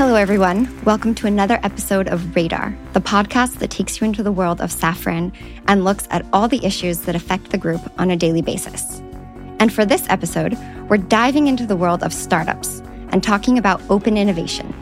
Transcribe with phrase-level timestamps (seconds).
[0.00, 0.82] Hello, everyone.
[0.84, 4.70] Welcome to another episode of Radar, the podcast that takes you into the world of
[4.70, 5.30] Safran
[5.68, 9.00] and looks at all the issues that affect the group on a daily basis.
[9.58, 10.56] And for this episode,
[10.88, 12.80] we're diving into the world of startups
[13.10, 14.72] and talking about open innovation.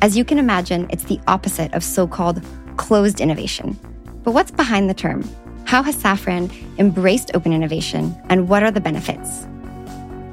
[0.00, 2.40] As you can imagine, it's the opposite of so called
[2.76, 3.76] closed innovation.
[4.22, 5.28] But what's behind the term?
[5.64, 9.44] How has Safran embraced open innovation, and what are the benefits?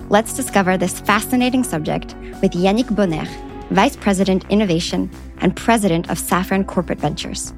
[0.09, 3.27] Let's discover this fascinating subject with Yannick Bonnaire,
[3.71, 7.53] Vice President Innovation and President of Safran Corporate Ventures.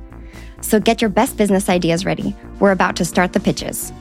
[0.61, 2.35] So get your best business ideas ready.
[2.59, 3.91] We're about to start the pitches.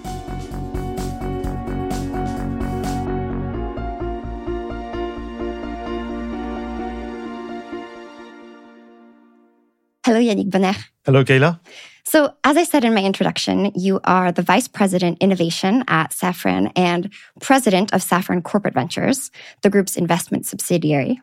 [10.06, 10.76] Hello, Yannick Bonnaire.
[11.06, 11.60] Hello, Kayla.
[12.04, 16.70] So, as I said in my introduction, you are the Vice President Innovation at Safran
[16.76, 17.10] and
[17.40, 19.30] President of Safran Corporate Ventures,
[19.62, 21.22] the group's investment subsidiary.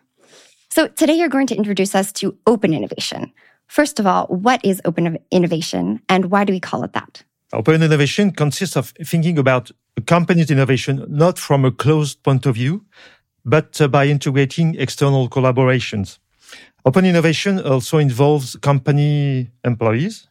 [0.74, 3.34] So, today you're going to introduce us to open innovation.
[3.68, 7.24] First of all, what is open innovation and why do we call it that?
[7.52, 12.56] Open innovation consists of thinking about a company's innovation not from a closed point of
[12.56, 12.86] view,
[13.44, 16.20] but uh, by integrating external collaborations.
[16.86, 20.30] Open innovation also involves company employees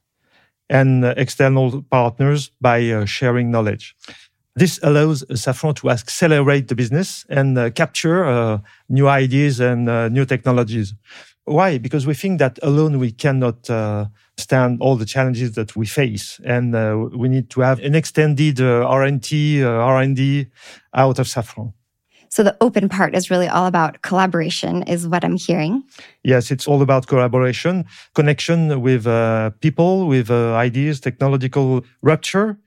[0.70, 3.94] and uh, external partners by uh, sharing knowledge.
[4.60, 8.58] This allows Safran to accelerate the business and uh, capture uh,
[8.90, 10.92] new ideas and uh, new technologies.
[11.46, 11.78] Why?
[11.78, 14.04] Because we think that alone we cannot uh,
[14.36, 16.66] stand all the challenges that we face, and
[17.18, 20.46] we need to have an extended R&D, R&D
[20.92, 21.72] out of Safran.
[22.28, 25.84] So the open part is really all about collaboration, is what I'm hearing.
[26.22, 32.58] Yes, it's all about collaboration, connection with uh, people, with uh, ideas, technological rupture.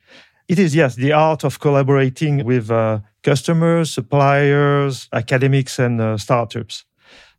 [0.48, 6.86] It is, yes, the art of collaborating with uh, customers, suppliers, academics, and uh, startups.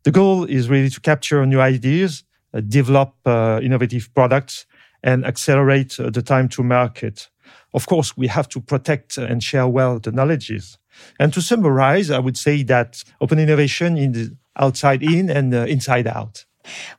[0.04, 4.66] The goal is really to capture new ideas, uh, develop uh, innovative products,
[5.02, 7.28] and accelerate the time to market.
[7.74, 10.78] Of course, we have to protect and share well the knowledges.
[11.18, 16.06] And to summarize, I would say that open innovation is outside in and uh, inside
[16.06, 16.46] out.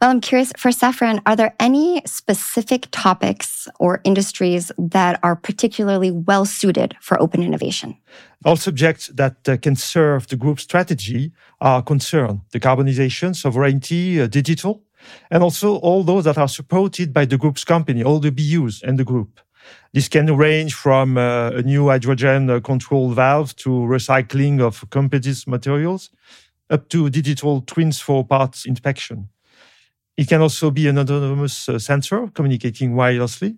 [0.02, 6.12] Well, I'm curious for Safran, are there any specific topics or industries that are particularly
[6.12, 7.98] well suited for open innovation?
[8.44, 11.32] All subjects that uh, can serve the group strategy
[11.62, 14.84] are concerned decarbonization, sovereignty, uh, digital,
[15.32, 19.00] and also all those that are supported by the group's company, all the BUs and
[19.00, 19.40] the group.
[19.94, 25.48] This can range from uh, a new hydrogen uh, control valve to recycling of composite
[25.48, 26.12] materials
[26.70, 29.30] up to digital twins for parts inspection.
[30.18, 33.58] It can also be an autonomous uh, sensor communicating wirelessly,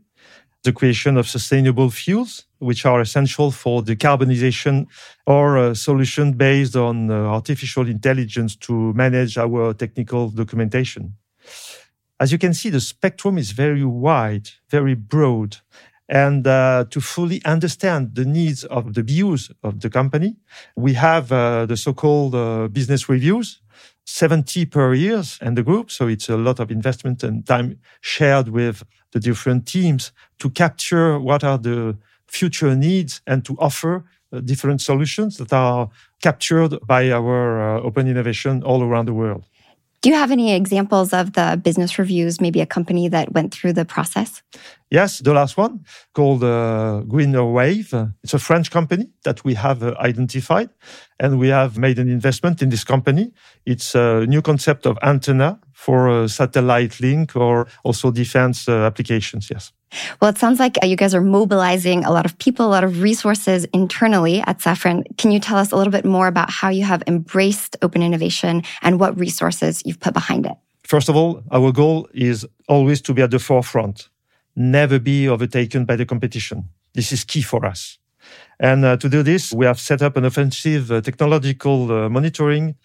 [0.63, 4.87] the creation of sustainable fuels, which are essential for decarbonization,
[5.25, 11.13] or a solution based on uh, artificial intelligence to manage our technical documentation.
[12.19, 15.57] As you can see, the spectrum is very wide, very broad,
[16.09, 20.37] and uh, to fully understand the needs of the views of the company,
[20.75, 23.61] we have uh, the so-called uh, business reviews,
[24.07, 25.91] 70 per year and the group.
[25.91, 31.19] So it's a lot of investment and time shared with the different teams to capture
[31.19, 31.97] what are the
[32.27, 35.89] future needs and to offer uh, different solutions that are
[36.21, 39.45] captured by our uh, open innovation all around the world.
[40.01, 43.73] Do you have any examples of the business reviews, maybe a company that went through
[43.73, 44.43] the process?
[44.91, 47.93] Yes, the last one called uh, Wave.
[48.23, 50.69] It's a French company that we have uh, identified
[51.19, 53.33] and we have made an investment in this company.
[53.65, 59.49] It's a new concept of antenna for uh, satellite link or also defense uh, applications.
[59.49, 59.71] Yes.
[60.19, 62.83] Well, it sounds like uh, you guys are mobilizing a lot of people, a lot
[62.83, 65.03] of resources internally at Safran.
[65.17, 68.63] Can you tell us a little bit more about how you have embraced open innovation
[68.81, 70.55] and what resources you've put behind it?
[70.83, 74.09] First of all, our goal is always to be at the forefront
[74.57, 76.67] never be overtaken by the competition.
[76.95, 77.99] This is key for us.
[78.59, 82.75] And uh, to do this, we have set up an offensive uh, technological uh, monitoring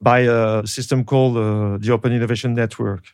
[0.00, 3.04] by a system called uh, the Open Innovation Network.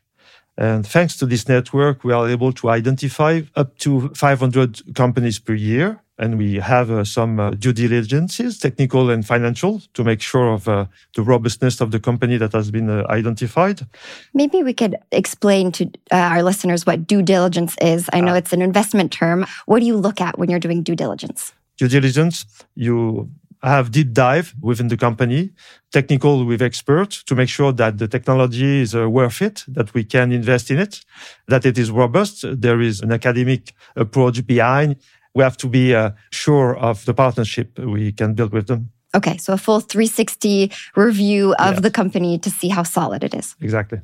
[0.58, 5.52] And thanks to this network, we are able to identify up to 500 companies per
[5.52, 10.52] year and we have uh, some uh, due diligences, technical and financial, to make sure
[10.52, 13.86] of uh, the robustness of the company that has been uh, identified.
[14.32, 18.08] Maybe we could explain to uh, our listeners what due diligence is.
[18.12, 18.36] I know ah.
[18.36, 19.46] it's an investment term.
[19.66, 21.52] What do you look at when you're doing due diligence?
[21.76, 23.30] Due diligence, you
[23.66, 25.50] have deep dive within the company,
[25.92, 30.04] technical with experts to make sure that the technology is uh, worth it, that we
[30.04, 31.04] can invest in it,
[31.48, 32.44] that it is robust.
[32.60, 34.96] There is an academic approach behind
[35.36, 38.90] we have to be uh, sure of the partnership we can build with them.
[39.14, 41.82] Okay, so a full 360 review of Yes.
[41.82, 43.54] the company to see how solid it is.
[43.60, 44.00] Exactly.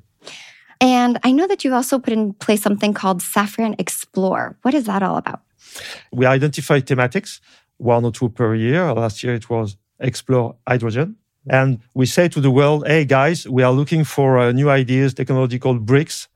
[0.80, 4.56] And I know that you've also put in place something called Safran Explore.
[4.62, 5.40] What is that all about?
[6.12, 7.40] We identify thematics,
[7.82, 8.92] one or two per year.
[8.92, 11.16] Last year it was explore hydrogen.
[11.48, 15.14] And we say to the world, hey guys, we are looking for uh, new ideas,
[15.14, 16.28] technological bricks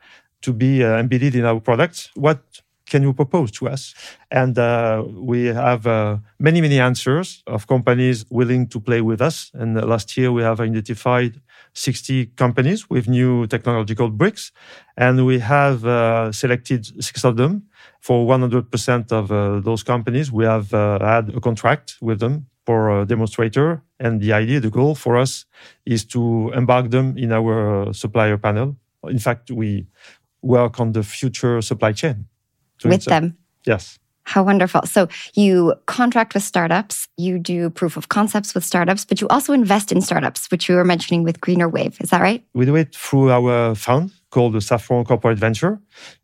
[0.43, 2.10] to be uh, embedded in our products.
[2.14, 2.40] What
[2.86, 3.94] can you propose to us?
[4.30, 9.50] And uh, we have uh, many, many answers of companies willing to play with us.
[9.54, 11.40] And last year we have identified
[11.74, 14.52] 60 companies with new technological bricks.
[14.96, 17.64] And we have uh, selected six of them
[18.00, 20.32] for 100% of uh, those companies.
[20.32, 23.82] We have uh, had a contract with them for a demonstrator.
[23.98, 25.44] And the idea, the goal for us
[25.84, 28.76] is to embark them in our uh, supplier panel.
[29.08, 29.86] In fact, we
[30.42, 32.26] work on the future supply chain.
[32.78, 33.37] So With a- them.
[33.64, 33.99] Yes.
[34.25, 34.82] How wonderful.
[34.87, 39.52] So you contract with startups, you do proof of concepts with startups, but you also
[39.52, 41.96] invest in startups, which you were mentioning with Greener Wave.
[42.00, 42.43] Is that right?
[42.52, 45.78] We do it through our fund called the Safran Corporate Venture.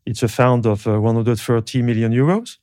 [0.05, 2.59] It's a fund of uh, 130 million euros.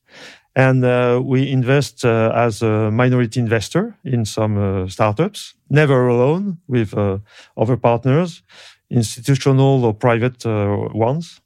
[0.56, 6.58] And uh, we invest uh, as a minority investor in some uh, startups, never alone
[6.68, 7.20] with uh,
[7.56, 8.44] other partners,
[8.90, 11.40] institutional or private uh, ones.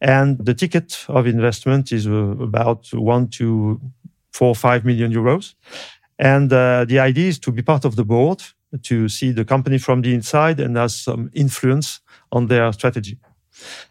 [0.00, 3.80] And the ticket of investment is uh, about one to
[4.32, 5.54] four, five million euros.
[6.18, 8.42] And uh, the idea is to be part of the board,
[8.82, 12.00] to see the company from the inside and has some influence
[12.30, 13.18] on their strategy.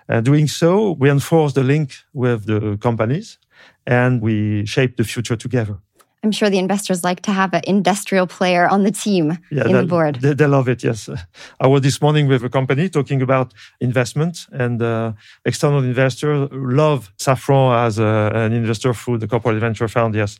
[0.07, 3.39] Uh, doing so, we enforce the link with the companies
[3.85, 5.77] and we shape the future together.
[6.23, 9.83] I'm sure the investors like to have an industrial player on the team in the
[9.83, 10.15] board.
[10.15, 11.09] They, they love it, yes.
[11.59, 15.13] I was this morning with a company talking about investment and uh,
[15.45, 20.39] external investors love Safran as a, an investor through the corporate venture fund, yes,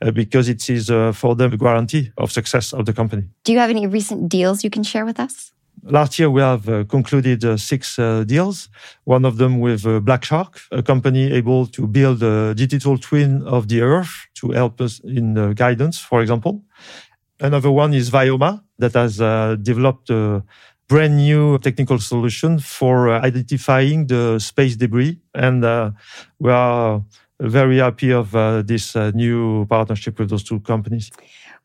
[0.00, 3.24] uh, because it is uh, for them a guarantee of success of the company.
[3.44, 5.52] Do you have any recent deals you can share with us?
[5.88, 8.68] Last year, we have uh, concluded uh, six uh, deals.
[9.04, 13.42] One of them with uh, Black Shark, a company able to build a digital twin
[13.42, 16.64] of the Earth to help us in guidance, for example.
[17.38, 20.42] Another one is Vioma that has uh, developed a
[20.88, 25.20] brand new technical solution for uh, identifying the space debris.
[25.34, 25.62] And
[26.40, 27.04] we are
[27.40, 31.10] very happy of uh, this uh, new partnership with those two companies.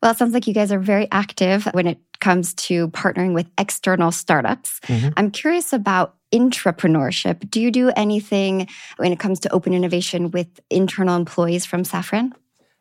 [0.02, 3.46] Well, it sounds like you guys are very active when it comes to partnering with
[3.58, 4.80] external startups.
[4.86, 5.12] Mhm.
[5.16, 7.50] I'm curious about intrapreneurship.
[7.50, 8.66] Do you do anything
[8.96, 12.32] when it comes to open innovation with internal employees from Safran?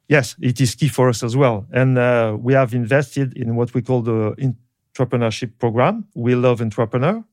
[0.07, 1.65] Yes, it is key for us as well.
[1.71, 4.35] And uh, we have invested in what we call the
[4.93, 6.05] entrepreneurship program.
[6.15, 7.23] We love entrepreneur.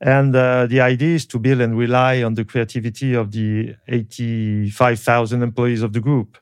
[0.00, 5.42] And uh, the idea is to build and rely on the creativity of the 85,000
[5.42, 6.38] employees of the group.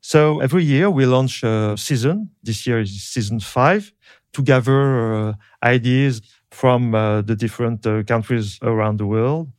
[0.00, 2.30] So every year we launch a season.
[2.42, 3.92] This year is season five
[4.32, 9.50] to gather uh, ideas from uh, the different uh, countries around the world.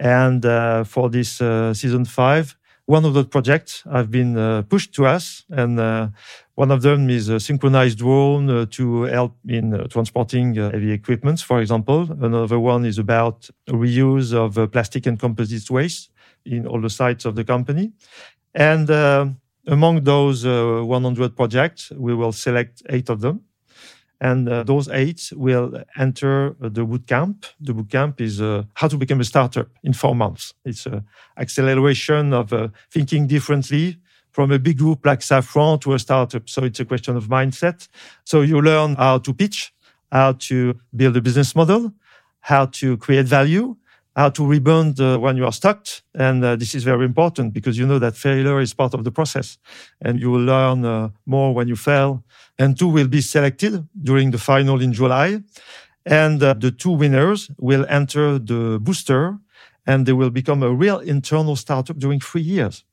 [0.00, 2.56] And uh, for this uh, season five,
[2.86, 6.08] one of the projects have been uh, pushed to us, and uh,
[6.54, 10.92] one of them is a synchronized drone uh, to help in uh, transporting uh, heavy
[10.92, 12.08] equipment, for example.
[12.20, 16.10] Another one is about reuse of uh, plastic and composite waste
[16.44, 17.92] in all the sites of the company.
[18.54, 18.90] And
[19.66, 23.42] among those uh, 100 projects, we will select eight of them.
[24.22, 27.44] And uh, those eight will enter uh, the boot camp.
[27.60, 30.54] The boot camp is uh, how to become a startup in four months.
[30.64, 31.04] It's an
[31.36, 33.98] acceleration of uh, thinking differently
[34.30, 36.48] from a big group like Safran to a startup.
[36.48, 37.88] So it's a question of mindset.
[38.24, 39.74] So you learn how to pitch,
[40.12, 41.92] how to build a business model,
[42.42, 43.74] how to create value,
[44.14, 45.86] how to rebound uh, when you are stuck.
[46.14, 49.10] And uh, this is very important because you know that failure is part of the
[49.10, 49.58] process
[50.00, 52.22] and you will learn uh, more when you fail.
[52.58, 55.42] And two will be selected during the final in July.
[56.04, 59.38] And uh, the two winners will enter the booster
[59.86, 62.84] and they will become a real internal startup during three years.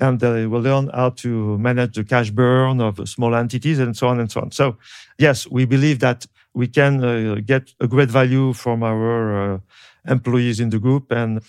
[0.00, 4.08] And they will learn how to manage the cash burn of small entities and so
[4.08, 4.50] on and so on.
[4.50, 4.76] So
[5.18, 9.58] yes, we believe that we can uh, get a great value from our uh,
[10.08, 11.10] employees in the group.
[11.10, 11.40] And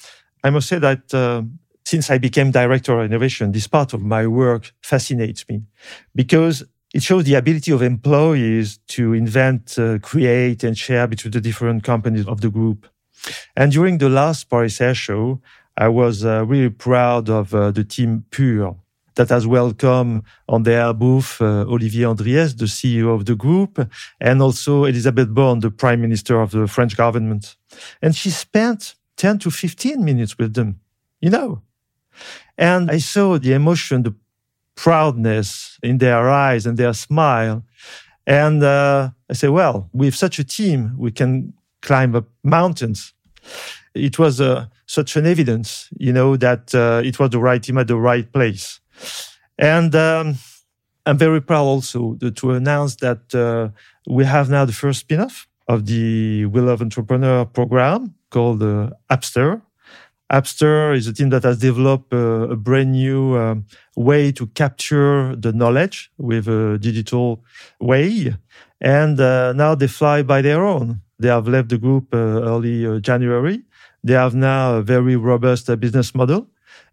[0.44, 1.44] I must say that uh,
[1.86, 5.64] since I became director of innovation, this part of my work fascinates me
[6.16, 11.42] because it shows the ability of employees to invent, uh, create, and share between the
[11.42, 12.88] different companies of the group.
[13.56, 15.42] And during the last Paris Air Show,
[15.78, 18.78] I was uh, really proud of uh, the team Pure
[19.16, 24.42] that has welcomed on their booth uh, Olivier Andriès, the CEO of the group, and
[24.42, 27.56] also Elisabeth Borne, the Prime Minister of the French government.
[28.02, 30.80] And she spent 10 to 15 minutes with them,
[31.22, 31.62] you know.
[32.58, 34.14] And I saw the emotion, the
[34.76, 37.64] proudness in their eyes and their smile.
[38.28, 43.14] And uh, I say, well, with such a team, we can climb up mountains.
[43.94, 47.78] It was uh, such an evidence, you know, that uh, it was the right team
[47.78, 48.80] at the right place.
[49.58, 50.36] And um,
[51.06, 53.70] I'm very proud also to announce that uh,
[54.08, 59.62] we have now the first spin-off of the We Love Entrepreneur program called uh, Appster.
[60.32, 65.36] Appster is a team that has developed uh, a brand new um, way to capture
[65.36, 67.44] the knowledge with a digital
[67.80, 68.36] way.
[68.82, 71.02] And uh, now they fly by their own.
[71.20, 73.62] They have left the group uh, early uh, January.
[74.04, 76.48] They have now a very robust uh, business model.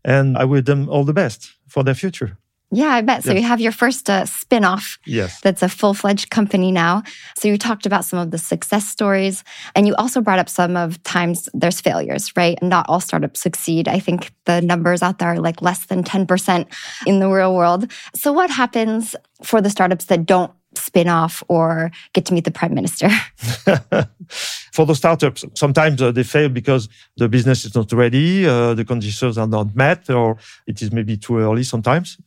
[0.05, 2.39] And I wish them all the best for their future.
[2.75, 3.23] Yeah, I bet.
[3.23, 3.43] So yes.
[3.43, 4.99] you have your first uh, spin off.
[5.05, 5.43] Yes.
[5.43, 7.03] That's a full fledged company now.
[7.37, 9.45] So you talked about some of the success stories
[9.75, 12.61] and you also brought up some of times there's failures, right?
[12.63, 13.89] Not all startups succeed.
[13.89, 16.67] I think the numbers out there are like less than 10%
[17.07, 17.93] in the real world.
[18.15, 22.51] So what happens for the startups that don't spin off or get to meet the
[22.51, 23.09] prime minister?
[24.73, 28.85] for the startups, sometimes uh, they fail because the business is not ready, uh, the
[28.85, 30.37] conditions are not met, or
[30.67, 32.19] it is maybe too early sometimes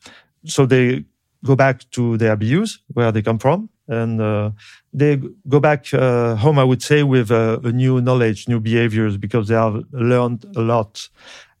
[0.46, 1.04] so they
[1.44, 4.50] go back to their BUs where they come from and uh,
[4.92, 9.16] they go back uh, home, I would say, with uh, a new knowledge, new behaviors,
[9.16, 11.08] because they have learned a lot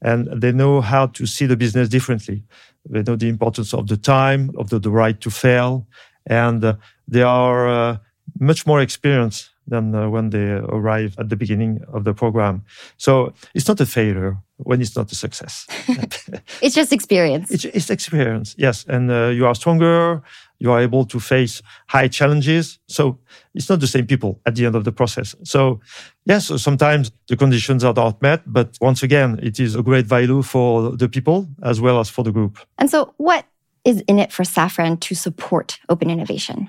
[0.02, 2.42] and they know how to see the business differently.
[2.88, 5.86] They know the importance of the time, of the, the right to fail,
[6.26, 6.74] and uh,
[7.08, 7.96] they are uh,
[8.38, 12.64] much more experienced than uh, when they arrive at the beginning of the program.
[12.96, 15.66] So it's not a failure when it's not a success.
[16.62, 17.50] it's just experience.
[17.50, 18.84] It's, it's experience, yes.
[18.88, 20.22] And uh, you are stronger.
[20.58, 22.78] You are able to face high challenges.
[22.86, 23.18] So
[23.54, 25.34] it's not the same people at the end of the process.
[25.42, 25.80] So
[26.24, 30.42] yes, sometimes the conditions are not met, but once again, it is a great value
[30.42, 32.58] for the people as well as for the group.
[32.78, 33.44] And so what
[33.86, 36.68] is in it for Safran to support open innovation?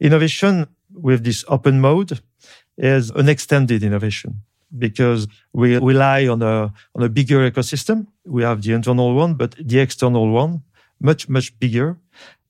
[0.00, 2.20] Innovation with this open mode
[2.78, 4.42] is an extended innovation
[4.76, 8.06] because we rely on a, on a bigger ecosystem.
[8.24, 10.62] We have the internal one, but the external one,
[11.00, 11.98] much, much bigger.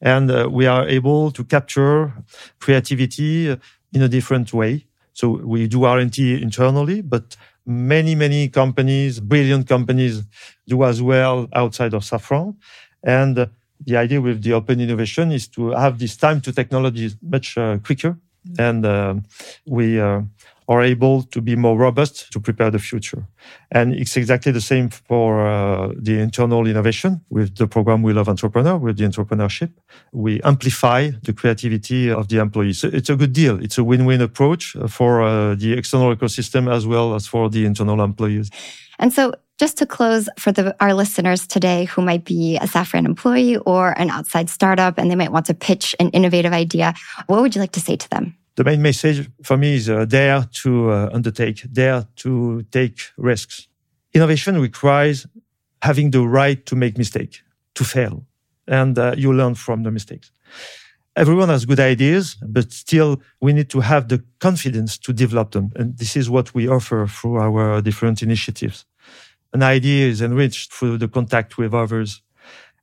[0.00, 2.12] And uh, we are able to capture
[2.60, 3.48] creativity
[3.92, 4.86] in a different way.
[5.12, 7.36] So we do R&D internally, but
[7.66, 10.22] many, many companies, brilliant companies
[10.66, 12.56] do as well outside of Safran.
[13.04, 13.46] And uh,
[13.86, 17.78] the idea with the open innovation is to have this time to technology much uh,
[17.78, 18.16] quicker.
[18.58, 19.14] And uh,
[19.66, 20.20] we uh,
[20.68, 23.26] are able to be more robust to prepare the future.
[23.70, 28.28] And it's exactly the same for uh, the internal innovation with the program We Love
[28.28, 29.70] Entrepreneur, with the entrepreneurship.
[30.12, 32.80] We amplify the creativity of the employees.
[32.80, 33.62] So it's a good deal.
[33.62, 38.02] It's a win-win approach for uh, the external ecosystem as well as for the internal
[38.02, 38.50] employees.
[38.98, 43.04] And so just to close for the, our listeners today who might be a Safran
[43.04, 46.94] employee or an outside startup and they might want to pitch an innovative idea,
[47.26, 48.36] what would you like to say to them?
[48.56, 53.68] the main message for me is uh, dare to uh, undertake, dare to take risks.
[54.12, 55.26] Innovation requires
[55.82, 57.42] having the right to make mistake,
[57.74, 58.24] to fail,
[58.66, 60.30] and uh, you learn from the mistakes.
[61.16, 65.70] Everyone has good ideas, but still we need to have the confidence to develop them.
[65.76, 68.84] And this is what we offer through our different initiatives.
[69.54, 72.20] An idea is enriched through the contact with others.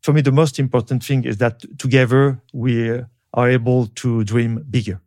[0.01, 4.65] For me, the most important thing is that together we uh, are able to dream
[4.69, 5.01] bigger.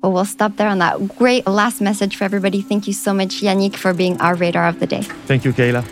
[0.00, 2.62] Well, we'll stop there on that great last message for everybody.
[2.62, 5.02] Thank you so much, Yannick, for being our radar of the day.
[5.26, 5.84] Thank you, Kayla.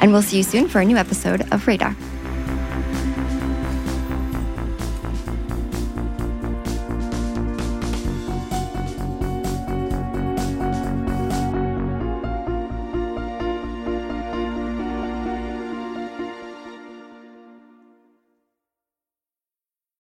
[0.00, 1.96] And we'll see you soon for a new episode of Radar.